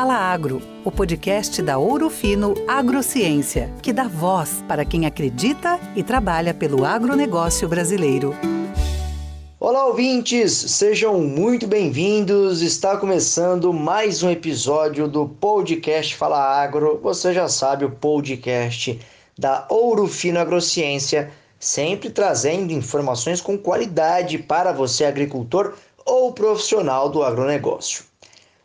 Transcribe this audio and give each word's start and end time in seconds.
Fala 0.00 0.14
Agro, 0.14 0.62
o 0.82 0.90
podcast 0.90 1.60
da 1.60 1.76
Ouro 1.76 2.08
Fino 2.08 2.54
Agrociência, 2.66 3.70
que 3.82 3.92
dá 3.92 4.04
voz 4.08 4.64
para 4.66 4.82
quem 4.82 5.04
acredita 5.04 5.78
e 5.94 6.02
trabalha 6.02 6.54
pelo 6.54 6.86
agronegócio 6.86 7.68
brasileiro. 7.68 8.34
Olá, 9.60 9.84
ouvintes! 9.84 10.52
Sejam 10.52 11.20
muito 11.20 11.66
bem-vindos. 11.66 12.62
Está 12.62 12.96
começando 12.96 13.74
mais 13.74 14.22
um 14.22 14.30
episódio 14.30 15.06
do 15.06 15.28
podcast 15.28 16.16
Fala 16.16 16.40
Agro. 16.40 16.98
Você 17.02 17.34
já 17.34 17.46
sabe, 17.46 17.84
o 17.84 17.90
podcast 17.90 18.98
da 19.38 19.66
Ouro 19.68 20.06
Fino 20.06 20.40
Agrociência, 20.40 21.30
sempre 21.58 22.08
trazendo 22.08 22.72
informações 22.72 23.42
com 23.42 23.58
qualidade 23.58 24.38
para 24.38 24.72
você, 24.72 25.04
agricultor 25.04 25.74
ou 26.06 26.32
profissional 26.32 27.10
do 27.10 27.22
agronegócio. 27.22 28.09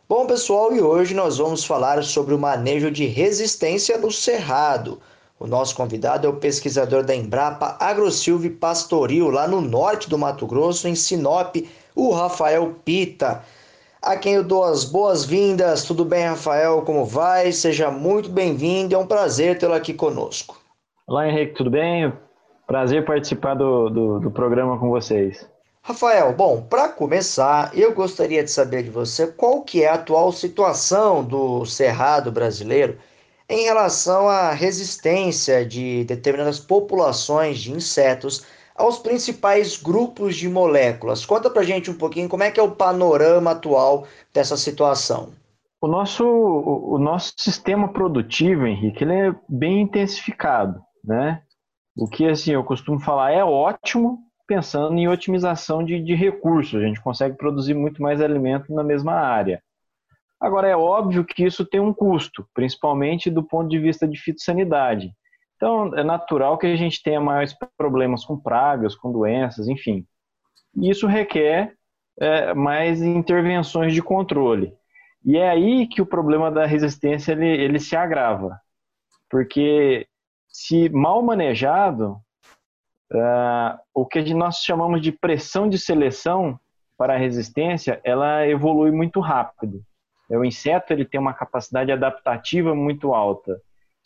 Bom, 0.08 0.24
pessoal, 0.24 0.72
e 0.72 0.80
hoje 0.80 1.16
nós 1.16 1.38
vamos 1.38 1.64
falar 1.64 2.04
sobre 2.04 2.32
o 2.32 2.38
manejo 2.38 2.92
de 2.92 3.06
resistência 3.06 3.98
no 3.98 4.12
cerrado. 4.12 5.00
O 5.36 5.48
nosso 5.48 5.74
convidado 5.74 6.28
é 6.28 6.30
o 6.30 6.36
pesquisador 6.36 7.02
da 7.02 7.12
Embrapa 7.12 7.76
Agrosilve 7.80 8.50
Pastoril, 8.50 9.30
lá 9.30 9.48
no 9.48 9.60
norte 9.60 10.08
do 10.08 10.16
Mato 10.16 10.46
Grosso, 10.46 10.86
em 10.86 10.94
Sinop, 10.94 11.56
o 11.92 12.12
Rafael 12.12 12.76
Pita. 12.84 13.42
A 14.00 14.16
quem 14.16 14.34
eu 14.34 14.44
dou 14.44 14.62
as 14.62 14.84
boas-vindas. 14.84 15.82
Tudo 15.82 16.04
bem, 16.04 16.24
Rafael? 16.24 16.82
Como 16.82 17.04
vai? 17.04 17.50
Seja 17.50 17.90
muito 17.90 18.28
bem-vindo. 18.28 18.94
É 18.94 18.98
um 18.98 19.08
prazer 19.08 19.58
tê-lo 19.58 19.74
aqui 19.74 19.92
conosco. 19.92 20.56
Olá, 21.08 21.28
Henrique, 21.28 21.54
tudo 21.54 21.70
bem? 21.70 22.12
Prazer 22.64 23.04
participar 23.04 23.54
do, 23.54 23.90
do, 23.90 24.20
do 24.20 24.30
programa 24.30 24.78
com 24.78 24.88
vocês. 24.88 25.50
Rafael, 25.88 26.32
bom, 26.32 26.62
para 26.62 26.88
começar, 26.88 27.70
eu 27.72 27.94
gostaria 27.94 28.42
de 28.42 28.50
saber 28.50 28.82
de 28.82 28.90
você 28.90 29.28
qual 29.28 29.62
que 29.62 29.84
é 29.84 29.88
a 29.88 29.94
atual 29.94 30.32
situação 30.32 31.22
do 31.22 31.64
cerrado 31.64 32.32
brasileiro 32.32 32.98
em 33.48 33.62
relação 33.66 34.28
à 34.28 34.50
resistência 34.50 35.64
de 35.64 36.02
determinadas 36.02 36.58
populações 36.58 37.60
de 37.60 37.70
insetos 37.70 38.44
aos 38.74 38.98
principais 38.98 39.80
grupos 39.80 40.34
de 40.34 40.48
moléculas. 40.48 41.24
Conta 41.24 41.48
pra 41.48 41.62
gente 41.62 41.88
um 41.88 41.96
pouquinho 41.96 42.28
como 42.28 42.42
é 42.42 42.50
que 42.50 42.58
é 42.58 42.62
o 42.64 42.72
panorama 42.72 43.52
atual 43.52 44.08
dessa 44.34 44.56
situação. 44.56 45.34
O 45.80 45.86
nosso, 45.86 46.26
o 46.26 46.98
nosso 46.98 47.32
sistema 47.38 47.92
produtivo, 47.92 48.66
Henrique, 48.66 49.04
ele 49.04 49.14
é 49.14 49.34
bem 49.48 49.82
intensificado, 49.82 50.80
né? 51.04 51.42
O 51.96 52.08
que 52.08 52.28
assim 52.28 52.54
eu 52.54 52.64
costumo 52.64 52.98
falar 52.98 53.30
é 53.30 53.44
ótimo, 53.44 54.25
pensando 54.46 54.96
em 54.96 55.08
otimização 55.08 55.84
de, 55.84 56.00
de 56.00 56.14
recursos. 56.14 56.80
A 56.80 56.86
gente 56.86 57.00
consegue 57.00 57.36
produzir 57.36 57.74
muito 57.74 58.02
mais 58.02 58.20
alimento 58.20 58.72
na 58.72 58.84
mesma 58.84 59.12
área. 59.12 59.62
Agora, 60.40 60.68
é 60.68 60.76
óbvio 60.76 61.24
que 61.24 61.44
isso 61.44 61.64
tem 61.64 61.80
um 61.80 61.94
custo, 61.94 62.46
principalmente 62.54 63.30
do 63.30 63.42
ponto 63.42 63.68
de 63.68 63.78
vista 63.78 64.06
de 64.06 64.18
fitossanidade. 64.18 65.10
Então, 65.56 65.96
é 65.96 66.04
natural 66.04 66.58
que 66.58 66.66
a 66.66 66.76
gente 66.76 67.02
tenha 67.02 67.20
mais 67.20 67.56
problemas 67.76 68.24
com 68.24 68.38
pragas, 68.38 68.94
com 68.94 69.10
doenças, 69.10 69.68
enfim. 69.68 70.06
E 70.74 70.90
isso 70.90 71.06
requer 71.06 71.74
é, 72.20 72.52
mais 72.52 73.02
intervenções 73.02 73.94
de 73.94 74.02
controle. 74.02 74.74
E 75.24 75.38
é 75.38 75.48
aí 75.48 75.86
que 75.86 76.02
o 76.02 76.06
problema 76.06 76.50
da 76.50 76.66
resistência 76.66 77.32
ele, 77.32 77.48
ele 77.48 77.80
se 77.80 77.96
agrava. 77.96 78.60
Porque 79.30 80.06
se 80.48 80.88
mal 80.90 81.22
manejado, 81.22 82.18
uh, 83.12 83.78
o 83.94 84.06
que 84.06 84.34
nós 84.34 84.58
chamamos 84.58 85.00
de 85.00 85.12
pressão 85.12 85.68
de 85.68 85.78
seleção 85.78 86.58
para 86.96 87.14
a 87.14 87.18
resistência, 87.18 88.00
ela 88.04 88.46
evolui 88.46 88.90
muito 88.90 89.20
rápido. 89.20 89.82
O 90.30 90.44
inseto 90.44 90.92
ele 90.92 91.04
tem 91.04 91.20
uma 91.20 91.34
capacidade 91.34 91.92
adaptativa 91.92 92.74
muito 92.74 93.14
alta. 93.14 93.60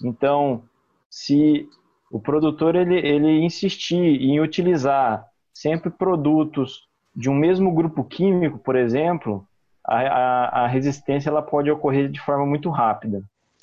Então, 0.04 0.64
se 1.08 1.68
o 2.10 2.20
produtor 2.20 2.74
ele, 2.74 2.98
ele 2.98 3.44
insistir 3.44 3.96
em 3.96 4.40
utilizar 4.40 5.24
sempre 5.54 5.90
produtos 5.90 6.88
de 7.14 7.30
um 7.30 7.34
mesmo 7.34 7.72
grupo 7.72 8.04
químico, 8.04 8.58
por 8.58 8.76
exemplo, 8.76 9.46
a, 9.86 10.00
a, 10.00 10.64
a 10.64 10.66
resistência 10.66 11.30
ela 11.30 11.42
pode 11.42 11.70
ocorrer 11.70 12.10
de 12.10 12.20
forma 12.20 12.44
muito 12.44 12.68
rápida. 12.70 13.22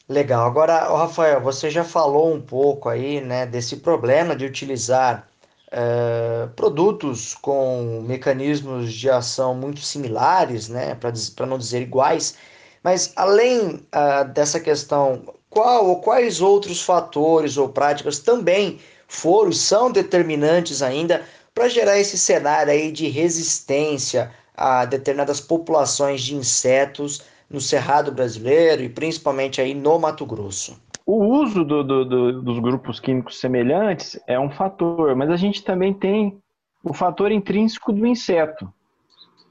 Legal. 0.09 0.45
Agora, 0.47 0.87
Rafael, 0.97 1.41
você 1.41 1.69
já 1.69 1.83
falou 1.83 2.33
um 2.33 2.41
pouco 2.41 2.87
aí, 2.87 3.19
né, 3.19 3.45
desse 3.45 3.77
problema 3.77 4.35
de 4.37 4.45
utilizar 4.45 5.27
uh, 5.67 6.47
produtos 6.55 7.35
com 7.35 8.03
mecanismos 8.07 8.93
de 8.93 9.09
ação 9.09 9.53
muito 9.53 9.81
similares, 9.81 10.69
né, 10.69 10.95
para 10.95 11.45
não 11.45 11.57
dizer 11.57 11.81
iguais. 11.81 12.35
Mas 12.81 13.11
além 13.17 13.85
uh, 13.93 14.25
dessa 14.33 14.61
questão, 14.61 15.33
qual 15.49 15.85
ou 15.87 15.99
quais 16.01 16.39
outros 16.39 16.81
fatores 16.81 17.57
ou 17.57 17.67
práticas 17.67 18.19
também 18.19 18.79
foram 19.09 19.51
são 19.51 19.91
determinantes 19.91 20.81
ainda 20.81 21.23
para 21.53 21.67
gerar 21.67 21.99
esse 21.99 22.17
cenário 22.17 22.71
aí 22.71 22.91
de 22.93 23.09
resistência 23.09 24.31
a 24.55 24.85
determinadas 24.85 25.41
populações 25.41 26.21
de 26.21 26.33
insetos 26.33 27.21
no 27.49 27.61
Cerrado 27.61 28.11
brasileiro 28.11 28.83
e 28.83 28.89
principalmente 28.89 29.61
aí 29.61 29.73
no 29.73 29.97
Mato 29.97 30.25
Grosso. 30.25 30.79
O 31.05 31.23
uso 31.23 31.63
do, 31.63 31.83
do, 31.83 32.05
do, 32.05 32.41
dos 32.41 32.59
grupos 32.59 32.99
químicos 32.99 33.39
semelhantes 33.39 34.19
é 34.27 34.37
um 34.37 34.49
fator, 34.49 35.15
mas 35.15 35.29
a 35.29 35.37
gente 35.37 35.63
também 35.63 35.93
tem 35.93 36.37
o 36.83 36.93
fator 36.93 37.31
intrínseco 37.31 37.93
do 37.93 38.05
inseto. 38.05 38.71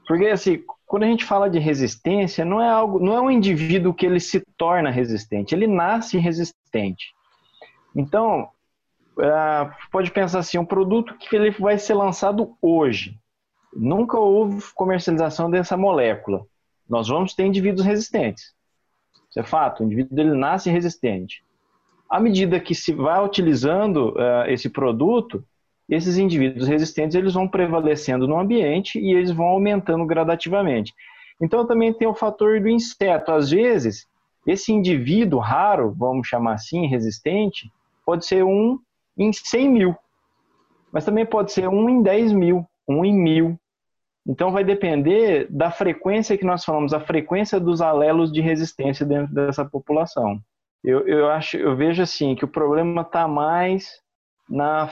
Porque 0.07 0.27
assim, 0.27 0.63
quando 0.85 1.03
a 1.03 1.07
gente 1.07 1.25
fala 1.25 1.49
de 1.49 1.57
resistência, 1.57 2.45
não 2.45 2.61
é 2.61 2.69
algo, 2.69 2.99
não 2.99 3.13
é 3.13 3.21
um 3.21 3.31
indivíduo 3.31 3.93
que 3.93 4.05
ele 4.05 4.19
se 4.19 4.41
torna 4.55 4.91
resistente, 4.91 5.55
ele 5.55 5.67
nasce 5.67 6.19
resistente. 6.19 7.13
Então, 7.95 8.49
uh, 9.17 9.71
pode 9.91 10.11
pensar 10.11 10.39
assim, 10.39 10.59
um 10.59 10.65
produto 10.65 11.15
que 11.15 11.35
ele 11.35 11.49
vai 11.51 11.79
ser 11.79 11.95
lançado 11.95 12.55
hoje. 12.61 13.17
Nunca 13.73 14.17
houve 14.17 14.61
comercialização 14.75 15.49
dessa 15.49 15.75
molécula 15.75 16.45
nós 16.89 17.07
vamos 17.07 17.33
ter 17.33 17.45
indivíduos 17.45 17.85
resistentes. 17.85 18.53
Isso 19.29 19.39
é 19.39 19.43
fato, 19.43 19.81
o 19.81 19.85
indivíduo 19.85 20.19
ele 20.19 20.35
nasce 20.35 20.69
resistente. 20.69 21.43
À 22.09 22.19
medida 22.19 22.59
que 22.59 22.73
se 22.73 22.93
vai 22.93 23.23
utilizando 23.23 24.11
uh, 24.11 24.45
esse 24.47 24.69
produto, 24.69 25.43
esses 25.89 26.17
indivíduos 26.17 26.67
resistentes 26.67 27.15
eles 27.15 27.33
vão 27.33 27.47
prevalecendo 27.47 28.27
no 28.27 28.39
ambiente 28.39 28.99
e 28.99 29.13
eles 29.13 29.31
vão 29.31 29.47
aumentando 29.47 30.05
gradativamente. 30.05 30.93
Então 31.41 31.65
também 31.65 31.93
tem 31.93 32.07
o 32.07 32.15
fator 32.15 32.59
do 32.59 32.69
inseto. 32.69 33.31
Às 33.31 33.51
vezes, 33.51 34.07
esse 34.45 34.71
indivíduo 34.71 35.39
raro, 35.39 35.93
vamos 35.97 36.27
chamar 36.27 36.53
assim, 36.53 36.87
resistente, 36.87 37.71
pode 38.05 38.25
ser 38.25 38.43
um 38.43 38.79
em 39.17 39.31
100 39.33 39.69
mil, 39.69 39.95
mas 40.91 41.03
também 41.03 41.25
pode 41.25 41.51
ser 41.51 41.67
um 41.67 41.89
em 41.89 42.01
10 42.01 42.31
mil, 42.31 42.65
um 42.87 43.03
em 43.03 43.13
mil, 43.13 43.59
então 44.27 44.51
vai 44.51 44.63
depender 44.63 45.47
da 45.49 45.71
frequência 45.71 46.37
que 46.37 46.45
nós 46.45 46.65
falamos, 46.65 46.93
a 46.93 46.99
frequência 46.99 47.59
dos 47.59 47.81
alelos 47.81 48.31
de 48.31 48.41
resistência 48.41 49.05
dentro 49.05 49.33
dessa 49.33 49.63
população. 49.63 50.39
Eu, 50.83 51.07
eu 51.07 51.29
acho, 51.29 51.55
eu 51.57 51.75
vejo 51.75 52.01
assim 52.01 52.35
que 52.35 52.43
o 52.43 52.47
problema 52.47 53.01
está 53.01 53.27
mais 53.27 54.01
na, 54.49 54.89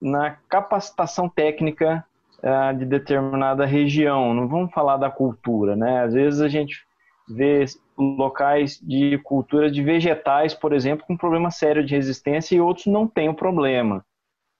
na 0.00 0.30
capacitação 0.48 1.28
técnica 1.28 2.04
uh, 2.38 2.76
de 2.76 2.84
determinada 2.84 3.66
região. 3.66 4.32
Não 4.32 4.48
vamos 4.48 4.72
falar 4.72 4.96
da 4.96 5.10
cultura, 5.10 5.74
né? 5.76 6.02
Às 6.02 6.14
vezes 6.14 6.40
a 6.40 6.48
gente 6.48 6.82
vê 7.28 7.64
locais 7.96 8.78
de 8.80 9.18
cultura 9.18 9.70
de 9.70 9.82
vegetais, 9.82 10.54
por 10.54 10.72
exemplo, 10.72 11.06
com 11.06 11.16
problema 11.16 11.50
sério 11.50 11.84
de 11.84 11.94
resistência 11.94 12.54
e 12.54 12.60
outros 12.60 12.86
não 12.86 13.06
têm 13.06 13.28
o 13.28 13.34
problema. 13.34 14.04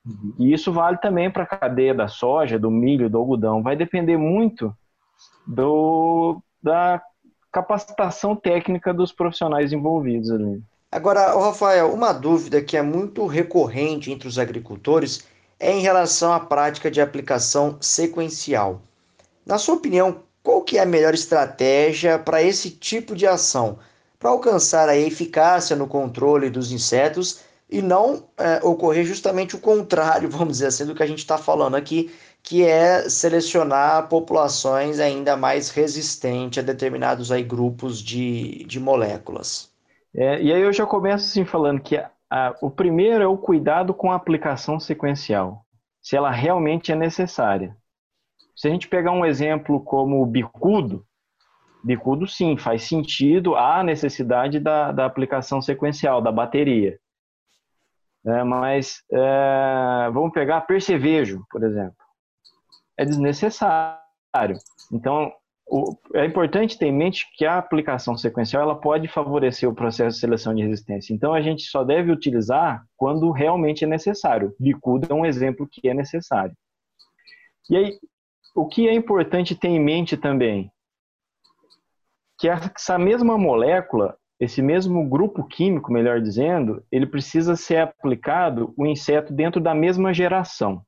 Uhum. 0.06 0.34
E 0.38 0.52
isso 0.52 0.72
vale 0.72 0.98
também 0.98 1.30
para 1.30 1.44
a 1.44 1.46
cadeia 1.46 1.94
da 1.94 2.08
soja, 2.08 2.58
do 2.58 2.70
milho, 2.70 3.08
do 3.08 3.18
algodão. 3.18 3.62
Vai 3.62 3.76
depender 3.76 4.16
muito 4.16 4.74
do, 5.46 6.40
da 6.62 7.02
capacitação 7.50 8.34
técnica 8.36 8.92
dos 8.92 9.12
profissionais 9.12 9.72
envolvidos 9.72 10.30
ali. 10.30 10.62
Agora, 10.90 11.34
Rafael, 11.38 11.92
uma 11.92 12.12
dúvida 12.12 12.62
que 12.62 12.76
é 12.76 12.82
muito 12.82 13.26
recorrente 13.26 14.12
entre 14.12 14.28
os 14.28 14.38
agricultores 14.38 15.26
é 15.58 15.72
em 15.72 15.80
relação 15.80 16.32
à 16.32 16.40
prática 16.40 16.90
de 16.90 17.00
aplicação 17.00 17.78
sequencial. 17.80 18.82
Na 19.46 19.58
sua 19.58 19.74
opinião, 19.74 20.22
qual 20.42 20.62
que 20.62 20.78
é 20.78 20.82
a 20.82 20.86
melhor 20.86 21.14
estratégia 21.14 22.18
para 22.18 22.42
esse 22.42 22.70
tipo 22.70 23.16
de 23.16 23.26
ação, 23.26 23.78
para 24.18 24.30
alcançar 24.30 24.88
a 24.88 24.96
eficácia 24.96 25.74
no 25.74 25.86
controle 25.86 26.50
dos 26.50 26.70
insetos 26.70 27.40
e 27.78 27.82
não 27.82 28.28
é, 28.38 28.64
ocorrer 28.64 29.04
justamente 29.04 29.56
o 29.56 29.60
contrário, 29.60 30.28
vamos 30.30 30.54
dizer 30.54 30.66
assim, 30.68 30.86
do 30.86 30.94
que 30.94 31.02
a 31.02 31.06
gente 31.06 31.18
está 31.18 31.36
falando 31.36 31.74
aqui, 31.74 32.12
que 32.42 32.62
é 32.62 33.08
selecionar 33.08 34.08
populações 34.08 35.00
ainda 35.00 35.36
mais 35.36 35.70
resistentes 35.70 36.58
a 36.58 36.66
determinados 36.66 37.32
aí 37.32 37.42
grupos 37.42 38.00
de, 38.00 38.64
de 38.64 38.78
moléculas. 38.78 39.72
É, 40.14 40.40
e 40.40 40.52
aí 40.52 40.62
eu 40.62 40.72
já 40.72 40.86
começo 40.86 41.24
assim 41.24 41.44
falando 41.44 41.80
que 41.80 41.96
a, 41.96 42.10
a, 42.30 42.54
o 42.60 42.70
primeiro 42.70 43.24
é 43.24 43.26
o 43.26 43.36
cuidado 43.38 43.92
com 43.92 44.12
a 44.12 44.14
aplicação 44.14 44.78
sequencial, 44.78 45.64
se 46.00 46.16
ela 46.16 46.30
realmente 46.30 46.92
é 46.92 46.94
necessária. 46.94 47.76
Se 48.54 48.68
a 48.68 48.70
gente 48.70 48.86
pegar 48.88 49.10
um 49.10 49.26
exemplo 49.26 49.82
como 49.82 50.22
o 50.22 50.26
bicudo, 50.26 51.04
Bicudo, 51.84 52.26
sim, 52.26 52.56
faz 52.56 52.84
sentido 52.84 53.56
a 53.56 53.82
necessidade 53.82 54.58
da, 54.58 54.90
da 54.90 55.04
aplicação 55.04 55.60
sequencial, 55.60 56.22
da 56.22 56.32
bateria. 56.32 56.98
É, 58.26 58.42
mas 58.42 59.02
é, 59.12 60.10
vamos 60.12 60.32
pegar 60.32 60.62
percevejo, 60.62 61.44
por 61.50 61.62
exemplo. 61.62 61.96
É 62.96 63.04
desnecessário. 63.04 64.00
Então, 64.90 65.30
o, 65.66 65.96
é 66.14 66.24
importante 66.24 66.78
ter 66.78 66.86
em 66.86 66.92
mente 66.92 67.26
que 67.36 67.44
a 67.44 67.58
aplicação 67.58 68.16
sequencial 68.16 68.62
ela 68.62 68.80
pode 68.80 69.08
favorecer 69.08 69.68
o 69.68 69.74
processo 69.74 70.14
de 70.14 70.20
seleção 70.20 70.54
de 70.54 70.62
resistência. 70.62 71.12
Então, 71.12 71.34
a 71.34 71.40
gente 71.40 71.64
só 71.64 71.84
deve 71.84 72.10
utilizar 72.10 72.84
quando 72.96 73.30
realmente 73.30 73.84
é 73.84 73.86
necessário. 73.86 74.54
Bicudo 74.58 75.06
é 75.10 75.14
um 75.14 75.26
exemplo 75.26 75.68
que 75.70 75.88
é 75.88 75.94
necessário. 75.94 76.56
E 77.68 77.76
aí, 77.76 77.98
o 78.54 78.66
que 78.66 78.88
é 78.88 78.94
importante 78.94 79.54
ter 79.54 79.68
em 79.68 79.80
mente 79.80 80.16
também? 80.16 80.70
Que 82.38 82.48
essa 82.48 82.98
mesma 82.98 83.36
molécula, 83.36 84.16
esse 84.44 84.60
mesmo 84.60 85.08
grupo 85.08 85.42
químico, 85.44 85.92
melhor 85.92 86.20
dizendo, 86.20 86.84
ele 86.92 87.06
precisa 87.06 87.56
ser 87.56 87.78
aplicado 87.78 88.72
o 88.76 88.86
inseto 88.86 89.32
dentro 89.32 89.60
da 89.60 89.74
mesma 89.74 90.12
geração. 90.12 90.82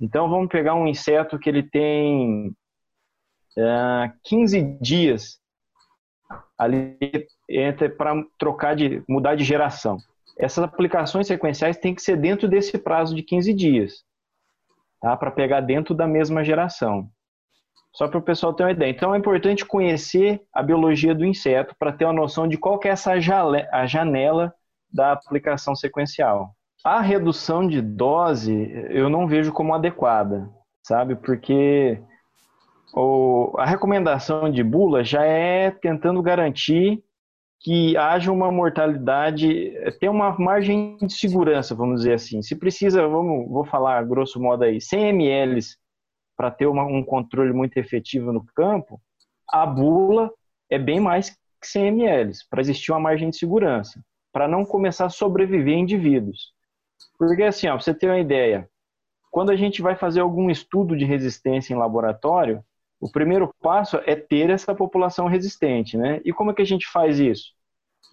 Então 0.00 0.28
vamos 0.28 0.48
pegar 0.48 0.74
um 0.74 0.86
inseto 0.86 1.38
que 1.38 1.48
ele 1.48 1.62
tem 1.62 2.52
é, 3.56 4.12
15 4.24 4.78
dias 4.80 5.40
ali 6.58 6.98
para 7.96 8.24
trocar 8.38 8.74
de 8.74 9.02
mudar 9.08 9.36
de 9.36 9.44
geração. 9.44 9.98
Essas 10.38 10.64
aplicações 10.64 11.26
sequenciais 11.26 11.76
têm 11.76 11.94
que 11.94 12.02
ser 12.02 12.16
dentro 12.16 12.48
desse 12.48 12.76
prazo 12.78 13.14
de 13.14 13.22
15 13.22 13.54
dias 13.54 14.04
tá? 15.00 15.16
para 15.16 15.30
pegar 15.30 15.60
dentro 15.60 15.94
da 15.94 16.06
mesma 16.06 16.42
geração. 16.42 17.08
Só 17.94 18.08
para 18.08 18.18
o 18.18 18.22
pessoal 18.22 18.54
ter 18.54 18.64
uma 18.64 18.72
ideia. 18.72 18.90
Então 18.90 19.14
é 19.14 19.18
importante 19.18 19.66
conhecer 19.66 20.40
a 20.52 20.62
biologia 20.62 21.14
do 21.14 21.26
inseto 21.26 21.74
para 21.78 21.92
ter 21.92 22.04
uma 22.04 22.12
noção 22.12 22.48
de 22.48 22.56
qual 22.56 22.80
é 22.84 22.88
essa 22.88 23.20
janela 23.20 24.54
da 24.90 25.12
aplicação 25.12 25.74
sequencial. 25.74 26.54
A 26.84 27.00
redução 27.00 27.66
de 27.66 27.80
dose 27.80 28.70
eu 28.90 29.08
não 29.08 29.26
vejo 29.26 29.52
como 29.52 29.74
adequada, 29.74 30.48
sabe? 30.82 31.14
Porque 31.14 32.02
o, 32.94 33.54
a 33.58 33.66
recomendação 33.66 34.50
de 34.50 34.62
bula 34.64 35.04
já 35.04 35.24
é 35.24 35.70
tentando 35.70 36.20
garantir 36.22 37.02
que 37.60 37.96
haja 37.96 38.32
uma 38.32 38.50
mortalidade, 38.50 39.72
tem 40.00 40.08
uma 40.08 40.36
margem 40.36 40.96
de 40.96 41.12
segurança, 41.12 41.76
vamos 41.76 42.00
dizer 42.00 42.14
assim. 42.14 42.42
Se 42.42 42.56
precisa, 42.56 43.06
vamos, 43.06 43.48
vou 43.48 43.64
falar 43.64 44.04
grosso 44.04 44.40
modo 44.40 44.64
aí, 44.64 44.80
100 44.80 45.10
ml 45.10 45.60
para 46.36 46.50
ter 46.50 46.66
uma, 46.66 46.84
um 46.84 47.04
controle 47.04 47.52
muito 47.52 47.76
efetivo 47.76 48.32
no 48.32 48.44
campo, 48.54 49.00
a 49.48 49.66
bula 49.66 50.30
é 50.70 50.78
bem 50.78 51.00
mais 51.00 51.30
que 51.30 51.36
100 51.66 51.88
ml, 51.88 52.32
para 52.50 52.60
existir 52.60 52.90
uma 52.90 53.00
margem 53.00 53.30
de 53.30 53.36
segurança, 53.36 54.02
para 54.32 54.48
não 54.48 54.64
começar 54.64 55.06
a 55.06 55.10
sobreviver 55.10 55.76
indivíduos. 55.76 56.52
Porque 57.18 57.42
assim, 57.42 57.68
ó, 57.68 57.74
pra 57.74 57.80
você 57.82 57.94
ter 57.94 58.06
uma 58.06 58.18
ideia, 58.18 58.68
quando 59.30 59.50
a 59.50 59.56
gente 59.56 59.80
vai 59.80 59.94
fazer 59.94 60.20
algum 60.20 60.50
estudo 60.50 60.96
de 60.96 61.04
resistência 61.04 61.72
em 61.72 61.78
laboratório, 61.78 62.64
o 63.00 63.10
primeiro 63.10 63.52
passo 63.60 63.96
é 64.06 64.14
ter 64.14 64.50
essa 64.50 64.74
população 64.74 65.26
resistente, 65.26 65.96
né? 65.96 66.20
E 66.24 66.32
como 66.32 66.50
é 66.50 66.54
que 66.54 66.62
a 66.62 66.66
gente 66.66 66.86
faz 66.88 67.18
isso? 67.18 67.52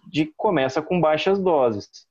De 0.10 0.26
começa 0.36 0.82
com 0.82 1.00
baixas 1.00 1.40
doses. 1.40 2.08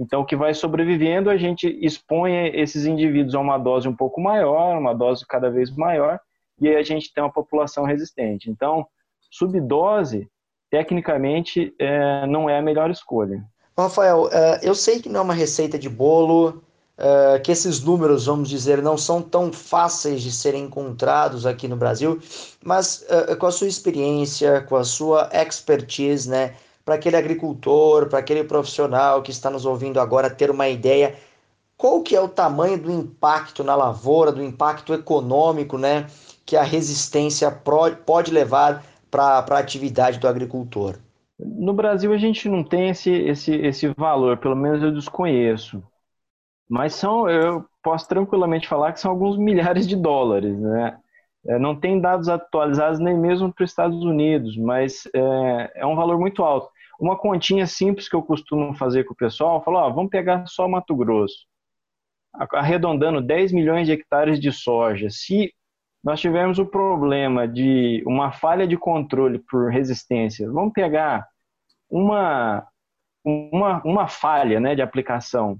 Então, 0.00 0.22
o 0.22 0.24
que 0.24 0.34
vai 0.34 0.54
sobrevivendo, 0.54 1.28
a 1.28 1.36
gente 1.36 1.68
expõe 1.84 2.48
esses 2.54 2.86
indivíduos 2.86 3.34
a 3.34 3.38
uma 3.38 3.58
dose 3.58 3.86
um 3.86 3.94
pouco 3.94 4.18
maior, 4.18 4.78
uma 4.78 4.94
dose 4.94 5.26
cada 5.26 5.50
vez 5.50 5.70
maior, 5.70 6.18
e 6.58 6.68
aí 6.68 6.76
a 6.76 6.82
gente 6.82 7.12
tem 7.12 7.22
uma 7.22 7.32
população 7.32 7.84
resistente. 7.84 8.50
Então, 8.50 8.86
subdose, 9.30 10.26
tecnicamente, 10.70 11.74
é, 11.78 12.26
não 12.26 12.48
é 12.48 12.58
a 12.58 12.62
melhor 12.62 12.90
escolha. 12.90 13.44
Rafael, 13.76 14.30
é, 14.32 14.60
eu 14.62 14.74
sei 14.74 15.00
que 15.00 15.08
não 15.10 15.20
é 15.20 15.22
uma 15.22 15.34
receita 15.34 15.78
de 15.78 15.90
bolo, 15.90 16.62
uh, 17.00 17.40
que 17.42 17.50
esses 17.50 17.82
números, 17.82 18.26
vamos 18.26 18.48
dizer, 18.48 18.82
não 18.82 18.96
são 18.96 19.22
tão 19.22 19.52
fáceis 19.52 20.22
de 20.22 20.30
serem 20.30 20.64
encontrados 20.64 21.46
aqui 21.46 21.66
no 21.66 21.76
Brasil, 21.76 22.20
mas 22.64 23.04
uh, 23.08 23.36
com 23.36 23.46
a 23.46 23.50
sua 23.50 23.66
experiência, 23.66 24.60
com 24.62 24.76
a 24.76 24.84
sua 24.84 25.28
expertise, 25.32 26.28
né, 26.28 26.54
para 26.84 26.94
aquele 26.94 27.16
agricultor, 27.16 28.08
para 28.08 28.18
aquele 28.18 28.44
profissional 28.44 29.22
que 29.22 29.30
está 29.30 29.50
nos 29.50 29.64
ouvindo 29.64 30.00
agora 30.00 30.30
ter 30.30 30.50
uma 30.50 30.68
ideia, 30.68 31.16
qual 31.76 32.02
que 32.02 32.14
é 32.14 32.20
o 32.20 32.28
tamanho 32.28 32.78
do 32.80 32.90
impacto 32.90 33.64
na 33.64 33.74
lavoura, 33.74 34.32
do 34.32 34.42
impacto 34.42 34.92
econômico, 34.92 35.78
né, 35.78 36.06
que 36.44 36.56
a 36.56 36.62
resistência 36.62 37.50
pode 37.50 38.30
levar 38.30 38.84
para 39.10 39.38
a 39.38 39.58
atividade 39.58 40.18
do 40.18 40.28
agricultor? 40.28 40.98
No 41.38 41.72
Brasil 41.72 42.12
a 42.12 42.18
gente 42.18 42.48
não 42.48 42.62
tem 42.62 42.90
esse, 42.90 43.10
esse, 43.10 43.54
esse 43.54 43.88
valor, 43.96 44.36
pelo 44.36 44.54
menos 44.54 44.82
eu 44.82 44.92
desconheço. 44.92 45.82
Mas 46.68 46.94
são, 46.94 47.28
eu 47.28 47.64
posso 47.82 48.06
tranquilamente 48.06 48.68
falar 48.68 48.92
que 48.92 49.00
são 49.00 49.10
alguns 49.10 49.36
milhares 49.40 49.88
de 49.88 49.96
dólares, 49.96 50.58
né? 50.58 50.98
É, 51.46 51.58
não 51.58 51.74
tem 51.78 52.00
dados 52.00 52.28
atualizados 52.28 52.98
nem 53.00 53.16
mesmo 53.16 53.52
para 53.52 53.64
os 53.64 53.70
Estados 53.70 54.02
Unidos, 54.04 54.56
mas 54.56 55.08
é, 55.14 55.72
é, 55.76 55.86
um 55.86 55.96
valor 55.96 56.18
muito 56.18 56.42
alto. 56.42 56.68
Uma 57.00 57.16
continha 57.16 57.66
simples 57.66 58.08
que 58.08 58.14
eu 58.16 58.22
costumo 58.22 58.74
fazer 58.74 59.04
com 59.04 59.14
o 59.14 59.16
pessoal, 59.16 59.62
falo, 59.64 59.78
ó, 59.78 59.90
vamos 59.90 60.10
pegar 60.10 60.46
só 60.46 60.68
Mato 60.68 60.94
Grosso, 60.94 61.46
arredondando 62.52 63.22
10 63.22 63.52
milhões 63.52 63.86
de 63.86 63.92
hectares 63.92 64.38
de 64.38 64.52
soja. 64.52 65.08
Se 65.10 65.52
nós 66.04 66.20
tivermos 66.20 66.58
o 66.58 66.66
problema 66.66 67.48
de 67.48 68.02
uma 68.06 68.32
falha 68.32 68.66
de 68.66 68.76
controle 68.76 69.38
por 69.38 69.70
resistência, 69.70 70.50
vamos 70.50 70.72
pegar 70.74 71.26
uma, 71.88 72.66
uma, 73.24 73.82
uma 73.82 74.08
falha 74.08 74.60
né, 74.60 74.74
de 74.74 74.82
aplicação 74.82 75.58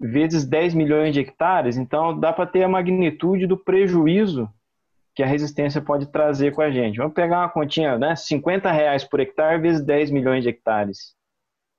vezes 0.00 0.44
10 0.44 0.74
milhões 0.74 1.12
de 1.12 1.20
hectares, 1.20 1.76
então 1.76 2.18
dá 2.18 2.32
para 2.32 2.46
ter 2.46 2.62
a 2.62 2.68
magnitude 2.68 3.46
do 3.46 3.56
prejuízo 3.56 4.48
que 5.14 5.22
a 5.22 5.26
resistência 5.26 5.80
pode 5.82 6.06
trazer 6.06 6.54
com 6.54 6.62
a 6.62 6.70
gente. 6.70 6.98
Vamos 6.98 7.14
pegar 7.14 7.40
uma 7.40 7.48
continha, 7.48 7.98
né, 7.98 8.14
50 8.14 8.70
reais 8.70 9.02
por 9.04 9.18
hectare 9.18 9.60
vezes 9.60 9.84
10 9.84 10.12
milhões 10.12 10.44
de 10.44 10.50
hectares. 10.50 11.16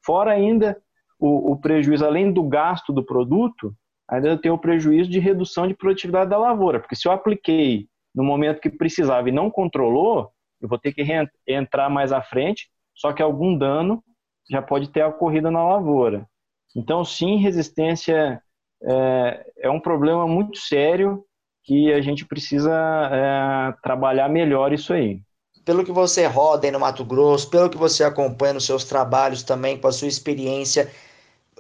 Fora 0.06 0.32
ainda 0.32 0.78
o, 1.18 1.54
o 1.54 1.58
prejuízo, 1.58 2.06
além 2.06 2.32
do 2.32 2.44
gasto 2.44 2.92
do 2.92 3.06
produto, 3.06 3.74
ainda 4.10 4.28
eu 4.28 4.38
tenho 4.38 4.56
o 4.56 4.60
prejuízo 4.60 5.10
de 5.10 5.20
redução 5.20 5.68
de 5.68 5.74
produtividade 5.74 6.30
da 6.30 6.38
lavoura, 6.38 6.80
porque 6.80 6.96
se 6.96 7.08
eu 7.08 7.12
apliquei 7.12 7.88
no 8.14 8.24
momento 8.24 8.60
que 8.60 8.70
precisava 8.70 9.30
e 9.30 9.32
não 9.32 9.50
controlou, 9.50 10.30
eu 10.60 10.68
vou 10.68 10.78
ter 10.78 10.92
que 10.92 11.06
entrar 11.48 11.90
mais 11.90 12.12
à 12.12 12.22
frente, 12.22 12.70
só 12.94 13.14
que 13.14 13.22
algum 13.22 13.58
dano 13.58 14.04
já 14.50 14.62
pode 14.62 14.90
ter 14.90 15.04
ocorrido 15.06 15.50
na 15.50 15.64
lavoura. 15.64 16.28
Então, 16.76 17.04
sim, 17.04 17.38
resistência 17.38 18.42
é, 18.82 19.46
é 19.58 19.70
um 19.70 19.80
problema 19.80 20.28
muito 20.28 20.58
sério 20.58 21.24
que 21.64 21.92
a 21.94 22.02
gente 22.02 22.26
precisa 22.26 22.72
é, 22.72 23.74
trabalhar 23.84 24.30
melhor 24.30 24.74
isso 24.74 24.94
aí. 24.94 25.22
Pelo 25.66 25.84
que 25.84 25.92
você 25.92 26.26
roda 26.26 26.66
aí 26.66 26.72
no 26.72 26.80
Mato 26.80 27.06
Grosso, 27.06 27.50
pelo 27.50 27.70
que 27.70 27.78
você 27.78 28.04
acompanha 28.04 28.54
nos 28.54 28.66
seus 28.66 28.84
trabalhos 28.84 29.44
também, 29.44 29.78
com 29.78 29.88
a 29.88 29.92
sua 29.92 30.08
experiência, 30.08 30.90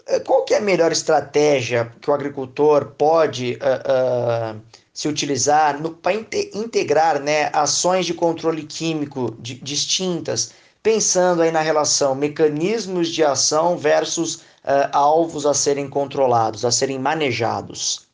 é, 0.07 0.19
qual 0.19 0.43
que 0.43 0.53
é 0.53 0.57
a 0.57 0.61
melhor 0.61 0.91
estratégia 0.91 1.91
que 2.01 2.09
o 2.09 2.13
agricultor 2.13 2.93
pode 2.97 3.53
uh, 3.61 4.55
uh, 4.55 4.61
se 4.91 5.07
utilizar 5.07 5.79
para 6.01 6.13
integrar 6.13 7.21
né, 7.21 7.49
ações 7.53 8.05
de 8.05 8.13
controle 8.13 8.63
químico 8.63 9.35
de, 9.39 9.55
distintas, 9.55 10.53
pensando 10.81 11.43
aí 11.43 11.51
na 11.51 11.61
relação 11.61 12.15
mecanismos 12.15 13.09
de 13.09 13.23
ação 13.23 13.77
versus 13.77 14.43
uh, 14.63 14.89
alvos 14.91 15.45
a 15.45 15.53
serem 15.53 15.89
controlados, 15.89 16.65
a 16.65 16.71
serem 16.71 16.99
manejados? 16.99 18.07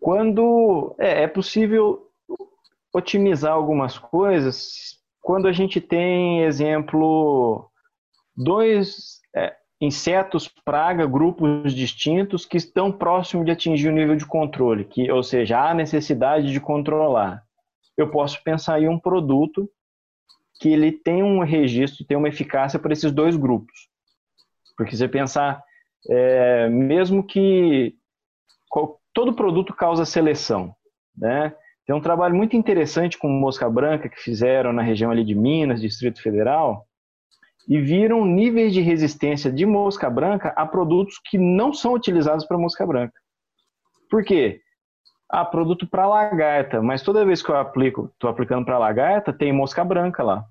Quando 0.00 0.94
é, 0.98 1.24
é 1.24 1.26
possível 1.26 2.08
otimizar 2.92 3.52
algumas 3.52 3.98
coisas, 3.98 4.98
quando 5.20 5.48
a 5.48 5.52
gente 5.52 5.80
tem, 5.80 6.42
exemplo, 6.42 7.70
dois 8.36 9.20
é, 9.34 9.54
insetos, 9.80 10.48
praga, 10.64 11.06
grupos 11.06 11.74
distintos 11.74 12.44
que 12.44 12.56
estão 12.56 12.92
próximos 12.92 13.46
de 13.46 13.52
atingir 13.52 13.88
o 13.88 13.92
nível 13.92 14.16
de 14.16 14.26
controle, 14.26 14.84
que, 14.84 15.10
ou 15.10 15.22
seja, 15.22 15.58
há 15.60 15.72
necessidade 15.72 16.52
de 16.52 16.60
controlar. 16.60 17.44
Eu 17.96 18.10
posso 18.10 18.42
pensar 18.42 18.80
em 18.80 18.88
um 18.88 18.98
produto 18.98 19.68
que 20.60 20.68
ele 20.68 20.92
tem 20.92 21.22
um 21.22 21.42
registro, 21.42 22.04
tem 22.04 22.16
uma 22.16 22.28
eficácia 22.28 22.78
para 22.78 22.92
esses 22.92 23.10
dois 23.10 23.36
grupos. 23.36 23.88
Porque 24.76 24.96
você 24.96 25.08
pensar 25.08 25.62
é, 26.08 26.68
mesmo 26.68 27.24
que 27.26 27.94
todo 29.12 29.34
produto 29.34 29.74
causa 29.74 30.04
seleção, 30.04 30.74
né? 31.16 31.54
Tem 31.84 31.94
um 31.94 32.00
trabalho 32.00 32.34
muito 32.34 32.56
interessante 32.56 33.18
com 33.18 33.28
mosca 33.28 33.68
branca 33.68 34.08
que 34.08 34.20
fizeram 34.20 34.72
na 34.72 34.82
região 34.82 35.10
ali 35.10 35.24
de 35.24 35.34
Minas, 35.34 35.80
Distrito 35.80 36.22
Federal, 36.22 36.86
e 37.68 37.80
viram 37.80 38.24
níveis 38.24 38.72
de 38.72 38.80
resistência 38.80 39.50
de 39.50 39.66
mosca 39.66 40.08
branca 40.08 40.50
a 40.56 40.64
produtos 40.64 41.20
que 41.24 41.38
não 41.38 41.72
são 41.72 41.92
utilizados 41.94 42.44
para 42.44 42.58
mosca 42.58 42.86
branca. 42.86 43.14
Por 44.08 44.24
quê? 44.24 44.60
Ah, 45.28 45.44
produto 45.44 45.86
para 45.86 46.06
lagarta, 46.06 46.82
mas 46.82 47.02
toda 47.02 47.24
vez 47.24 47.42
que 47.42 47.50
eu 47.50 47.56
aplico, 47.56 48.10
estou 48.12 48.28
aplicando 48.28 48.64
para 48.64 48.78
lagarta, 48.78 49.32
tem 49.32 49.52
mosca 49.52 49.82
branca 49.82 50.22
lá. 50.22 50.44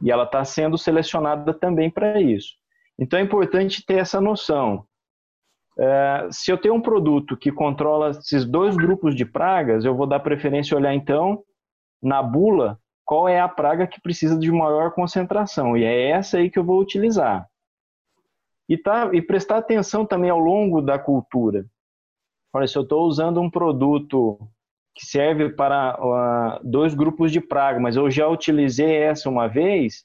E 0.00 0.10
ela 0.10 0.24
está 0.24 0.44
sendo 0.44 0.76
selecionada 0.76 1.54
também 1.54 1.90
para 1.90 2.20
isso. 2.20 2.54
Então 2.98 3.18
é 3.18 3.22
importante 3.22 3.84
ter 3.84 3.98
essa 3.98 4.20
noção. 4.20 4.86
É, 5.78 6.28
se 6.30 6.50
eu 6.50 6.58
tenho 6.58 6.74
um 6.74 6.82
produto 6.82 7.36
que 7.36 7.50
controla 7.50 8.10
esses 8.10 8.44
dois 8.44 8.76
grupos 8.76 9.14
de 9.14 9.24
pragas, 9.24 9.84
eu 9.84 9.94
vou 9.94 10.06
dar 10.06 10.20
preferência 10.20 10.76
olhar 10.76 10.94
então 10.94 11.42
na 12.02 12.22
bula 12.22 12.78
qual 13.04 13.28
é 13.28 13.40
a 13.40 13.48
praga 13.48 13.86
que 13.86 14.00
precisa 14.00 14.38
de 14.38 14.50
maior 14.50 14.92
concentração. 14.92 15.76
E 15.76 15.84
é 15.84 16.10
essa 16.10 16.38
aí 16.38 16.50
que 16.50 16.58
eu 16.58 16.64
vou 16.64 16.80
utilizar. 16.80 17.48
E, 18.68 18.76
tá, 18.76 19.10
e 19.12 19.20
prestar 19.20 19.58
atenção 19.58 20.06
também 20.06 20.30
ao 20.30 20.38
longo 20.38 20.80
da 20.80 20.98
cultura. 20.98 21.64
Olha, 22.54 22.66
se 22.66 22.76
eu 22.76 22.82
estou 22.82 23.06
usando 23.06 23.40
um 23.40 23.50
produto 23.50 24.38
que 24.94 25.06
serve 25.06 25.50
para 25.50 25.98
uh, 25.98 26.60
dois 26.62 26.94
grupos 26.94 27.32
de 27.32 27.40
praga, 27.40 27.80
mas 27.80 27.96
eu 27.96 28.10
já 28.10 28.28
utilizei 28.28 28.94
essa 28.94 29.28
uma 29.28 29.48
vez, 29.48 30.04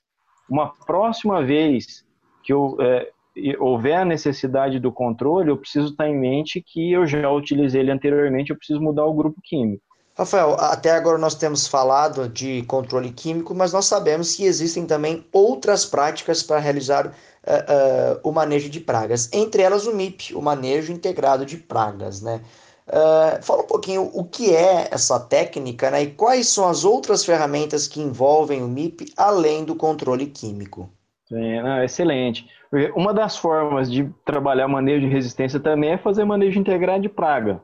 uma 0.50 0.74
próxima 0.86 1.44
vez 1.44 2.07
que 2.48 2.54
eu, 2.54 2.78
é, 2.80 3.12
houver 3.60 3.98
a 3.98 4.06
necessidade 4.06 4.80
do 4.80 4.90
controle, 4.90 5.50
eu 5.50 5.58
preciso 5.58 5.90
estar 5.90 6.08
em 6.08 6.18
mente 6.18 6.64
que 6.66 6.94
eu 6.94 7.06
já 7.06 7.30
utilizei 7.30 7.82
ele 7.82 7.92
anteriormente, 7.92 8.52
eu 8.52 8.58
preciso 8.58 8.80
mudar 8.80 9.06
o 9.06 9.14
grupo 9.14 9.42
químico. 9.44 9.84
Rafael, 10.16 10.56
até 10.58 10.92
agora 10.92 11.18
nós 11.18 11.36
temos 11.36 11.68
falado 11.68 12.30
de 12.30 12.64
controle 12.64 13.12
químico, 13.12 13.54
mas 13.54 13.74
nós 13.74 13.86
sabemos 13.86 14.34
que 14.34 14.46
existem 14.46 14.86
também 14.86 15.26
outras 15.32 15.86
práticas 15.86 16.42
para 16.42 16.58
realizar 16.58 17.08
uh, 17.08 17.12
uh, 17.12 18.20
o 18.24 18.32
manejo 18.32 18.70
de 18.70 18.80
pragas, 18.80 19.30
entre 19.34 19.62
elas 19.62 19.86
o 19.86 19.94
MIP, 19.94 20.34
o 20.34 20.42
manejo 20.42 20.94
integrado 20.94 21.46
de 21.46 21.58
pragas, 21.58 22.22
né? 22.22 22.42
Uh, 22.88 23.44
fala 23.44 23.64
um 23.64 23.68
pouquinho 23.68 24.10
o 24.14 24.24
que 24.24 24.56
é 24.56 24.88
essa 24.90 25.20
técnica 25.20 25.92
né, 25.92 26.04
e 26.04 26.12
quais 26.12 26.48
são 26.48 26.70
as 26.70 26.86
outras 26.86 27.26
ferramentas 27.26 27.86
que 27.86 28.00
envolvem 28.00 28.64
o 28.64 28.68
MIP 28.68 29.12
além 29.18 29.66
do 29.66 29.76
controle 29.76 30.28
químico. 30.28 30.90
Sim, 31.28 31.62
não, 31.62 31.84
excelente. 31.84 32.48
Uma 32.96 33.14
das 33.14 33.38
formas 33.38 33.92
de 33.92 34.10
trabalhar 34.24 34.68
manejo 34.68 35.06
de 35.06 35.14
resistência 35.14 35.60
também 35.60 35.92
é 35.92 35.98
fazer 35.98 36.24
manejo 36.24 36.60
integrado 36.60 37.02
de 37.02 37.10
praga. 37.10 37.62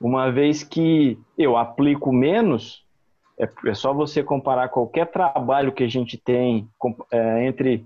Uma 0.00 0.30
vez 0.30 0.62
que 0.62 1.18
eu 1.36 1.56
aplico 1.56 2.12
menos, 2.12 2.84
é, 3.38 3.48
é 3.66 3.74
só 3.74 3.92
você 3.92 4.22
comparar 4.22 4.68
qualquer 4.68 5.06
trabalho 5.06 5.72
que 5.72 5.82
a 5.82 5.88
gente 5.88 6.16
tem 6.16 6.68
é, 7.10 7.44
entre 7.44 7.84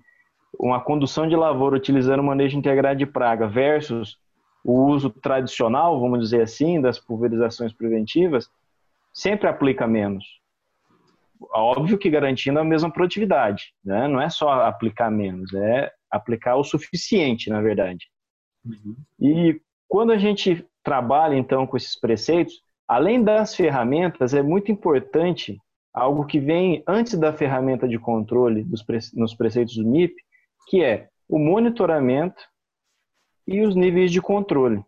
uma 0.58 0.80
condução 0.80 1.26
de 1.26 1.37
lavoura 1.37 1.76
utilizando 1.76 2.23
manejo 2.23 2.58
integrado 2.58 2.99
de 2.99 3.06
praga 3.06 3.46
versus 3.46 4.18
o 4.64 4.87
uso 4.87 5.11
tradicional, 5.11 6.00
vamos 6.00 6.20
dizer 6.20 6.42
assim, 6.42 6.80
das 6.80 6.99
pulverizações 6.99 7.73
preventivas, 7.73 8.50
sempre 9.12 9.49
aplica 9.49 9.87
menos. 9.87 10.25
Óbvio 11.52 11.98
que 11.98 12.10
garantindo 12.10 12.58
a 12.58 12.64
mesma 12.64 12.90
produtividade, 12.90 13.72
né? 13.84 14.08
não 14.08 14.20
é 14.20 14.30
só 14.30 14.62
aplicar 14.62 15.10
menos, 15.10 15.52
é 15.54 15.90
aplicar 16.10 16.56
o 16.56 16.64
suficiente, 16.64 17.50
na 17.50 17.60
verdade. 17.60 18.06
Uhum. 18.64 18.96
E 19.20 19.60
quando 19.88 20.12
a 20.12 20.18
gente 20.18 20.66
trabalha 20.82 21.34
então 21.34 21.66
com 21.66 21.76
esses 21.76 21.98
preceitos, 21.98 22.54
além 22.88 23.22
das 23.22 23.54
ferramentas, 23.54 24.34
é 24.34 24.42
muito 24.42 24.70
importante 24.72 25.58
algo 25.92 26.26
que 26.26 26.38
vem 26.38 26.82
antes 26.86 27.18
da 27.18 27.32
ferramenta 27.32 27.88
de 27.88 27.98
controle 27.98 28.62
dos 28.62 28.82
pre... 28.82 28.98
nos 29.14 29.34
preceitos 29.34 29.76
do 29.76 29.84
MIP, 29.84 30.14
que 30.68 30.82
é 30.82 31.08
o 31.28 31.38
monitoramento 31.38 32.42
e 33.46 33.62
os 33.62 33.74
níveis 33.74 34.10
de 34.10 34.20
controle. 34.20 34.84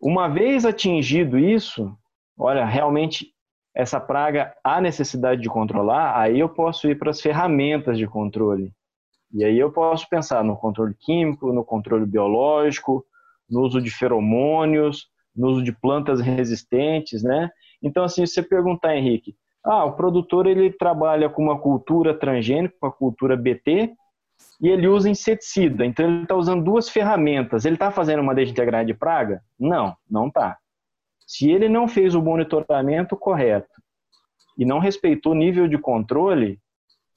Uma 0.00 0.28
vez 0.28 0.64
atingido 0.64 1.38
isso, 1.38 1.92
olha, 2.38 2.64
realmente 2.64 3.34
essa 3.78 4.00
praga 4.00 4.52
há 4.64 4.80
necessidade 4.80 5.40
de 5.40 5.48
controlar, 5.48 6.20
aí 6.20 6.40
eu 6.40 6.48
posso 6.48 6.90
ir 6.90 6.98
para 6.98 7.10
as 7.10 7.20
ferramentas 7.20 7.96
de 7.96 8.08
controle. 8.08 8.72
E 9.32 9.44
aí 9.44 9.56
eu 9.56 9.70
posso 9.70 10.08
pensar 10.08 10.42
no 10.42 10.56
controle 10.56 10.96
químico, 10.98 11.52
no 11.52 11.64
controle 11.64 12.04
biológico, 12.04 13.04
no 13.48 13.60
uso 13.60 13.80
de 13.80 13.88
feromônios, 13.88 15.06
no 15.34 15.46
uso 15.50 15.62
de 15.62 15.70
plantas 15.70 16.20
resistentes, 16.20 17.22
né? 17.22 17.48
Então, 17.80 18.02
assim, 18.02 18.26
se 18.26 18.34
você 18.34 18.42
perguntar, 18.42 18.96
Henrique, 18.96 19.36
ah, 19.64 19.84
o 19.84 19.92
produtor 19.92 20.48
ele 20.48 20.72
trabalha 20.72 21.28
com 21.28 21.40
uma 21.40 21.60
cultura 21.60 22.12
transgênica, 22.12 22.74
com 22.80 22.86
a 22.88 22.92
cultura 22.92 23.36
BT, 23.36 23.92
e 24.60 24.68
ele 24.68 24.88
usa 24.88 25.08
inseticida. 25.08 25.86
Então, 25.86 26.04
ele 26.04 26.22
está 26.22 26.34
usando 26.34 26.64
duas 26.64 26.88
ferramentas. 26.88 27.64
Ele 27.64 27.76
está 27.76 27.92
fazendo 27.92 28.22
uma 28.22 28.42
integrada 28.42 28.84
de 28.84 28.94
praga? 28.94 29.40
Não, 29.56 29.96
não 30.10 30.26
está. 30.26 30.58
Se 31.28 31.50
ele 31.50 31.68
não 31.68 31.86
fez 31.86 32.14
o 32.14 32.22
monitoramento 32.22 33.14
correto 33.14 33.68
e 34.56 34.64
não 34.64 34.78
respeitou 34.78 35.32
o 35.32 35.36
nível 35.36 35.68
de 35.68 35.76
controle, 35.76 36.58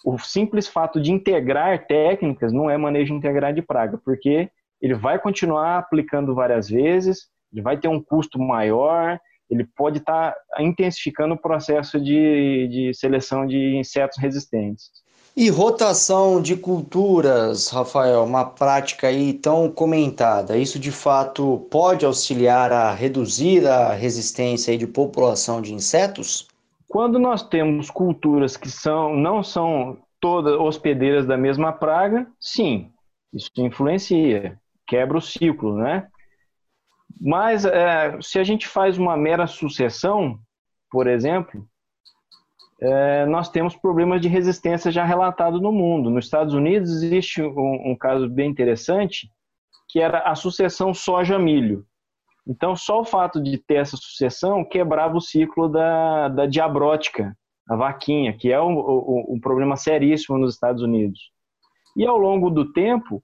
o 0.03 0.19
simples 0.19 0.67
fato 0.67 0.99
de 0.99 1.13
integrar 1.13 1.87
técnicas 1.87 2.51
não 2.51 2.69
é 2.69 2.75
manejo 2.75 3.13
integrado 3.13 3.55
de 3.55 3.61
praga, 3.61 3.97
porque 4.03 4.51
ele 4.81 4.95
vai 4.95 5.17
continuar 5.17 5.77
aplicando 5.77 6.35
várias 6.35 6.67
vezes, 6.67 7.29
ele 7.53 7.61
vai 7.61 7.77
ter 7.77 7.87
um 7.87 8.03
custo 8.03 8.37
maior, 8.37 9.17
ele 9.49 9.63
pode 9.63 9.99
estar 9.99 10.33
tá 10.33 10.61
intensificando 10.61 11.35
o 11.35 11.41
processo 11.41 11.97
de, 11.97 12.67
de 12.67 12.93
seleção 12.93 13.47
de 13.47 13.77
insetos 13.77 14.17
resistentes. 14.17 14.91
E 15.35 15.49
rotação 15.49 16.41
de 16.41 16.57
culturas, 16.57 17.69
Rafael, 17.69 18.23
uma 18.23 18.45
prática 18.45 19.07
aí 19.07 19.33
tão 19.33 19.71
comentada, 19.71 20.57
isso 20.57 20.77
de 20.77 20.91
fato 20.91 21.65
pode 21.71 22.05
auxiliar 22.05 22.71
a 22.71 22.91
reduzir 22.93 23.65
a 23.65 23.93
resistência 23.93 24.77
de 24.77 24.85
população 24.85 25.61
de 25.61 25.73
insetos? 25.73 26.47
Quando 26.87 27.17
nós 27.17 27.41
temos 27.41 27.89
culturas 27.89 28.57
que 28.57 28.69
são, 28.69 29.15
não 29.15 29.41
são 29.41 29.97
todas 30.19 30.59
hospedeiras 30.59 31.25
da 31.25 31.37
mesma 31.37 31.71
praga, 31.71 32.27
sim, 32.39 32.91
isso 33.33 33.49
influencia 33.57 34.59
quebra 34.91 35.17
o 35.17 35.21
ciclo, 35.21 35.77
né? 35.77 36.09
Mas 37.19 37.63
é, 37.63 38.19
se 38.21 38.37
a 38.37 38.43
gente 38.43 38.67
faz 38.67 38.97
uma 38.97 39.15
mera 39.15 39.47
sucessão, 39.47 40.37
por 40.89 41.07
exemplo, 41.07 41.65
é, 42.81 43.25
nós 43.27 43.49
temos 43.49 43.75
problemas 43.75 44.19
de 44.21 44.27
resistência 44.27 44.91
já 44.91 45.05
relatados 45.05 45.61
no 45.61 45.71
mundo. 45.71 46.09
Nos 46.09 46.25
Estados 46.25 46.53
Unidos 46.53 47.03
existe 47.03 47.41
um, 47.41 47.91
um 47.91 47.95
caso 47.95 48.27
bem 48.27 48.49
interessante, 48.49 49.29
que 49.87 49.99
era 49.99 50.19
a 50.19 50.33
sucessão 50.33 50.93
soja-milho. 50.93 51.85
Então, 52.47 52.75
só 52.75 53.01
o 53.01 53.05
fato 53.05 53.41
de 53.41 53.59
ter 53.59 53.75
essa 53.75 53.95
sucessão 53.95 54.65
quebrava 54.65 55.15
o 55.15 55.21
ciclo 55.21 55.69
da, 55.69 56.27
da 56.29 56.45
diabrótica, 56.47 57.37
a 57.69 57.75
vaquinha, 57.75 58.35
que 58.35 58.51
é 58.51 58.59
um, 58.59 58.79
um, 58.79 59.25
um 59.35 59.39
problema 59.39 59.77
seríssimo 59.77 60.39
nos 60.39 60.55
Estados 60.55 60.81
Unidos. 60.81 61.19
E 61.95 62.03
ao 62.05 62.17
longo 62.17 62.49
do 62.49 62.71
tempo, 62.73 63.23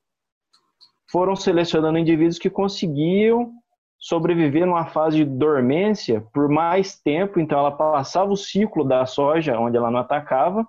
foram 1.09 1.35
selecionando 1.35 1.97
indivíduos 1.97 2.37
que 2.37 2.49
conseguiam 2.49 3.51
sobreviver 3.97 4.65
numa 4.65 4.85
fase 4.85 5.17
de 5.17 5.25
dormência 5.25 6.21
por 6.33 6.47
mais 6.47 6.99
tempo, 6.99 7.39
então 7.39 7.57
ela 7.57 7.71
passava 7.71 8.31
o 8.31 8.37
ciclo 8.37 8.83
da 8.83 9.05
soja, 9.05 9.59
onde 9.59 9.75
ela 9.75 9.89
não 9.89 9.99
atacava, 9.99 10.67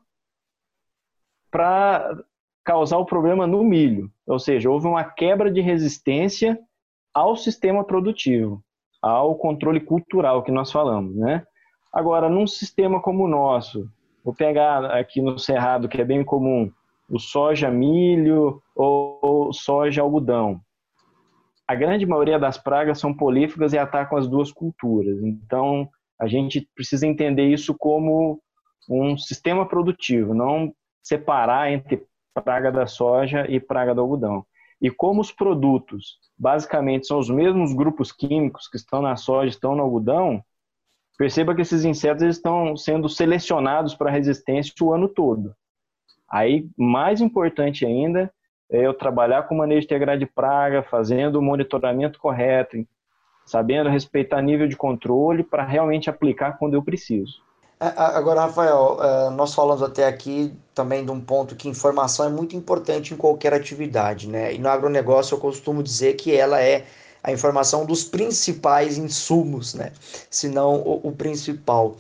para 1.51 2.17
causar 2.65 2.99
o 2.99 3.07
problema 3.07 3.47
no 3.47 3.63
milho. 3.65 4.11
Ou 4.27 4.39
seja, 4.39 4.71
houve 4.71 4.87
uma 4.87 5.05
quebra 5.05 5.51
de 5.51 5.61
resistência 5.61 6.59
ao 7.13 7.37
sistema 7.37 7.85
produtivo, 7.85 8.63
ao 9.01 9.35
controle 9.37 9.81
cultural 9.81 10.43
que 10.43 10.53
nós 10.53 10.71
falamos, 10.71 11.15
né? 11.17 11.47
Agora, 11.93 12.29
num 12.29 12.47
sistema 12.47 13.01
como 13.01 13.25
o 13.25 13.29
nosso, 13.29 13.91
vou 14.23 14.35
pegar 14.35 14.85
aqui 14.87 15.23
no 15.23 15.39
Cerrado, 15.39 15.89
que 15.89 16.01
é 16.01 16.05
bem 16.05 16.23
comum, 16.23 16.71
o 17.11 17.19
soja 17.19 17.71
milho 17.71 18.63
ou 18.77 19.51
soja 19.53 20.03
algodão. 20.03 20.61
A 21.69 21.75
grande 21.75 22.07
maioria 22.07 22.39
das 22.39 22.57
pragas 22.57 22.99
são 22.99 23.15
polífagas 23.15 23.75
e 23.75 23.79
atacam 23.79 24.17
as 24.17 24.27
duas 24.27 24.51
culturas. 24.51 25.23
Então, 25.23 25.87
a 26.19 26.27
gente 26.27 26.67
precisa 26.75 27.07
entender 27.07 27.47
isso 27.47 27.77
como 27.77 28.41
um 28.89 29.19
sistema 29.19 29.69
produtivo, 29.69 30.33
não 30.33 30.73
separar 31.03 31.71
entre 31.71 32.07
praga 32.35 32.73
da 32.73 32.87
soja 32.87 33.47
e 33.49 33.61
praga 33.61 33.95
do 33.95 34.01
algodão. 34.01 34.45
E 34.81 34.91
como 34.91 35.21
os 35.21 35.31
produtos 35.31 36.19
basicamente 36.39 37.07
são 37.07 37.19
os 37.19 37.29
mesmos 37.29 37.75
grupos 37.75 38.13
químicos 38.13 38.69
que 38.69 38.77
estão 38.77 39.03
na 39.03 39.17
soja, 39.17 39.51
estão 39.51 39.75
no 39.75 39.83
algodão, 39.83 40.43
perceba 41.19 41.55
que 41.55 41.63
esses 41.63 41.85
insetos 41.85 42.23
estão 42.25 42.77
sendo 42.77 43.09
selecionados 43.09 43.95
para 43.95 44.11
resistência 44.11 44.73
o 44.81 44.93
ano 44.93 45.09
todo. 45.09 45.53
Aí, 46.31 46.69
mais 46.79 47.21
importante 47.21 47.85
ainda, 47.85 48.33
eu 48.71 48.93
trabalhar 48.95 49.45
com 49.45 49.55
manejo 49.55 49.85
integrado 49.85 50.19
de 50.19 50.27
praga, 50.27 50.83
fazendo 50.83 51.37
o 51.37 51.43
monitoramento 51.43 52.19
correto, 52.19 52.77
sabendo 53.47 53.89
respeitar 53.89 54.43
nível 54.43 54.69
de 54.69 54.77
controle 54.77 55.43
para 55.43 55.65
realmente 55.65 56.11
aplicar 56.11 56.59
quando 56.59 56.75
eu 56.75 56.83
preciso. 56.83 57.43
É, 57.81 57.93
agora, 57.97 58.43
Rafael, 58.43 58.99
é, 59.01 59.31
nós 59.31 59.55
falamos 59.55 59.83
até 59.83 60.07
aqui 60.07 60.53
também 60.75 61.05
de 61.05 61.11
um 61.13 61.21
ponto 61.21 61.55
que 61.55 61.69
informação 61.69 62.27
é 62.27 62.29
muito 62.29 62.57
importante 62.57 63.15
em 63.15 63.17
qualquer 63.17 63.55
atividade, 63.55 64.29
né? 64.29 64.53
E 64.53 64.59
no 64.59 64.69
agronegócio 64.69 65.35
eu 65.35 65.39
costumo 65.39 65.83
dizer 65.83 66.15
que 66.15 66.35
ela 66.35 66.61
é 66.61 66.85
a 67.23 67.33
informação 67.33 67.87
dos 67.87 68.05
principais 68.05 68.99
insumos, 68.99 69.75
né? 69.75 69.93
Se 70.29 70.49
não 70.49 70.75
o, 70.81 71.09
o 71.09 71.13
principal. 71.13 71.97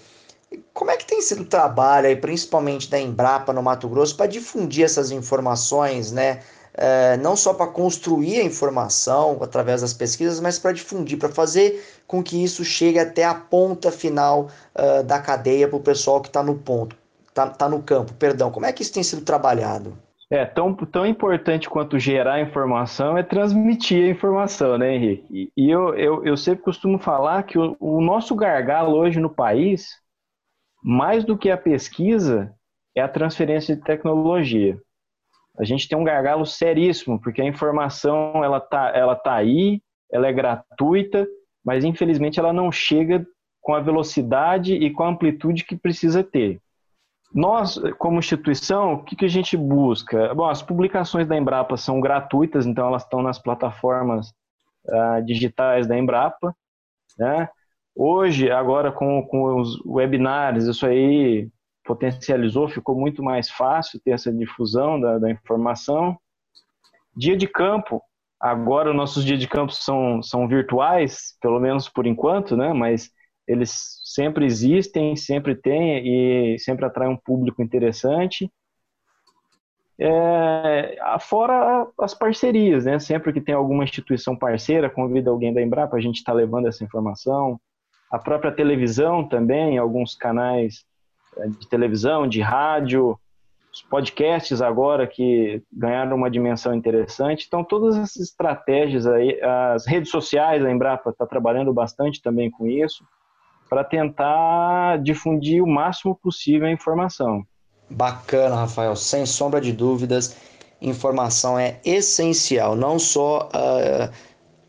Como 0.72 0.90
é 0.90 0.96
que 0.96 1.06
tem 1.06 1.22
sido 1.22 1.42
o 1.42 1.46
trabalho, 1.46 2.08
aí, 2.08 2.16
principalmente 2.16 2.90
da 2.90 2.98
Embrapa 2.98 3.52
no 3.52 3.62
Mato 3.62 3.88
Grosso, 3.88 4.16
para 4.16 4.26
difundir 4.26 4.84
essas 4.84 5.10
informações, 5.10 6.10
né? 6.10 6.40
É, 6.80 7.16
não 7.16 7.34
só 7.34 7.52
para 7.52 7.66
construir 7.66 8.38
a 8.38 8.44
informação 8.44 9.38
através 9.42 9.80
das 9.80 9.92
pesquisas, 9.92 10.38
mas 10.38 10.60
para 10.60 10.70
difundir, 10.70 11.18
para 11.18 11.28
fazer 11.28 11.84
com 12.06 12.22
que 12.22 12.42
isso 12.42 12.64
chegue 12.64 13.00
até 13.00 13.24
a 13.24 13.34
ponta 13.34 13.90
final 13.90 14.48
uh, 14.76 15.02
da 15.02 15.20
cadeia 15.20 15.66
para 15.66 15.76
o 15.76 15.82
pessoal 15.82 16.20
que 16.20 16.28
está 16.28 16.40
no 16.40 16.54
ponto, 16.54 16.96
está 17.28 17.48
tá 17.48 17.68
no 17.68 17.82
campo, 17.82 18.14
perdão. 18.14 18.52
Como 18.52 18.64
é 18.64 18.72
que 18.72 18.82
isso 18.82 18.94
tem 18.94 19.02
sido 19.02 19.22
trabalhado? 19.22 19.98
É, 20.30 20.46
tão, 20.46 20.72
tão 20.72 21.04
importante 21.04 21.68
quanto 21.68 21.98
gerar 21.98 22.40
informação 22.40 23.18
é 23.18 23.24
transmitir 23.24 24.06
a 24.06 24.12
informação, 24.12 24.78
né, 24.78 24.94
Henrique? 24.94 25.50
E 25.56 25.68
eu, 25.68 25.96
eu, 25.96 26.24
eu 26.24 26.36
sempre 26.36 26.62
costumo 26.62 27.00
falar 27.00 27.42
que 27.42 27.58
o, 27.58 27.76
o 27.80 28.00
nosso 28.00 28.36
gargalo 28.36 28.96
hoje 28.96 29.18
no 29.18 29.30
país, 29.30 29.96
mais 30.80 31.24
do 31.24 31.36
que 31.36 31.50
a 31.50 31.56
pesquisa, 31.56 32.54
é 32.94 33.00
a 33.00 33.08
transferência 33.08 33.74
de 33.74 33.82
tecnologia 33.82 34.78
a 35.58 35.64
gente 35.64 35.88
tem 35.88 35.98
um 35.98 36.04
gargalo 36.04 36.46
seríssimo, 36.46 37.20
porque 37.20 37.42
a 37.42 37.46
informação 37.46 38.44
ela 38.44 38.60
tá, 38.60 38.92
ela 38.94 39.16
tá 39.16 39.34
aí, 39.34 39.82
ela 40.10 40.28
é 40.28 40.32
gratuita, 40.32 41.26
mas 41.64 41.84
infelizmente 41.84 42.38
ela 42.38 42.52
não 42.52 42.70
chega 42.70 43.26
com 43.60 43.74
a 43.74 43.80
velocidade 43.80 44.74
e 44.74 44.90
com 44.90 45.02
a 45.02 45.08
amplitude 45.08 45.64
que 45.64 45.76
precisa 45.76 46.22
ter. 46.22 46.60
Nós, 47.34 47.78
como 47.98 48.20
instituição, 48.20 48.94
o 48.94 49.04
que, 49.04 49.14
que 49.14 49.24
a 49.24 49.28
gente 49.28 49.56
busca? 49.56 50.34
Bom, 50.34 50.48
as 50.48 50.62
publicações 50.62 51.26
da 51.26 51.36
Embrapa 51.36 51.76
são 51.76 52.00
gratuitas, 52.00 52.64
então 52.64 52.86
elas 52.86 53.02
estão 53.02 53.20
nas 53.20 53.38
plataformas 53.38 54.32
uh, 54.86 55.22
digitais 55.26 55.86
da 55.86 55.98
Embrapa. 55.98 56.54
Né? 57.18 57.48
Hoje, 57.94 58.50
agora 58.50 58.90
com, 58.90 59.22
com 59.26 59.60
os 59.60 59.78
webinars, 59.84 60.64
isso 60.64 60.86
aí 60.86 61.50
potencializou, 61.88 62.68
ficou 62.68 62.94
muito 62.94 63.22
mais 63.22 63.48
fácil 63.48 63.98
ter 64.04 64.10
essa 64.10 64.30
difusão 64.30 65.00
da, 65.00 65.18
da 65.18 65.30
informação. 65.30 66.18
Dia 67.16 67.34
de 67.34 67.48
campo, 67.48 68.02
agora 68.38 68.92
nossos 68.92 69.24
dias 69.24 69.40
de 69.40 69.48
campo 69.48 69.72
são, 69.72 70.22
são 70.22 70.46
virtuais, 70.46 71.34
pelo 71.40 71.58
menos 71.58 71.88
por 71.88 72.06
enquanto, 72.06 72.54
né? 72.54 72.74
mas 72.74 73.10
eles 73.46 74.00
sempre 74.04 74.44
existem, 74.44 75.16
sempre 75.16 75.54
tem 75.54 76.54
e 76.54 76.58
sempre 76.58 76.84
atraem 76.84 77.10
um 77.10 77.16
público 77.16 77.62
interessante. 77.62 78.52
É, 79.98 80.96
fora 81.18 81.88
as 81.98 82.14
parcerias, 82.14 82.84
né? 82.84 83.00
Sempre 83.00 83.32
que 83.32 83.40
tem 83.40 83.54
alguma 83.54 83.82
instituição 83.82 84.36
parceira, 84.36 84.88
convida 84.88 85.30
alguém 85.30 85.52
da 85.52 85.60
Embrapa, 85.60 85.96
a 85.96 86.00
gente 86.00 86.18
está 86.18 86.32
levando 86.32 86.68
essa 86.68 86.84
informação. 86.84 87.58
A 88.12 88.18
própria 88.18 88.52
televisão 88.52 89.26
também, 89.26 89.76
alguns 89.76 90.14
canais 90.14 90.84
de 91.58 91.68
televisão, 91.68 92.26
de 92.26 92.40
rádio, 92.40 93.18
os 93.72 93.82
podcasts 93.82 94.60
agora 94.60 95.06
que 95.06 95.62
ganharam 95.72 96.16
uma 96.16 96.30
dimensão 96.30 96.74
interessante. 96.74 97.44
Então, 97.46 97.62
todas 97.62 97.96
essas 97.96 98.16
estratégias 98.16 99.06
aí, 99.06 99.38
as 99.42 99.86
redes 99.86 100.10
sociais, 100.10 100.64
a 100.64 100.70
Embrapa 100.70 101.10
está 101.10 101.26
trabalhando 101.26 101.72
bastante 101.72 102.22
também 102.22 102.50
com 102.50 102.66
isso, 102.66 103.04
para 103.68 103.84
tentar 103.84 104.98
difundir 104.98 105.62
o 105.62 105.66
máximo 105.66 106.14
possível 106.14 106.66
a 106.66 106.72
informação. 106.72 107.44
Bacana, 107.90 108.56
Rafael, 108.56 108.96
sem 108.96 109.26
sombra 109.26 109.60
de 109.60 109.72
dúvidas, 109.72 110.36
informação 110.80 111.58
é 111.58 111.80
essencial, 111.84 112.74
não 112.74 112.98
só 112.98 113.48
uh, 113.48 114.12